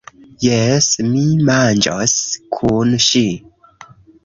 [0.45, 2.17] Jes, ni manĝos
[2.59, 3.25] kun ŜI.